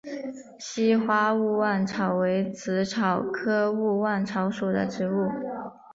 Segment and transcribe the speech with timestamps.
[0.59, 5.29] 稀花勿忘草为紫草科勿忘草属的植物。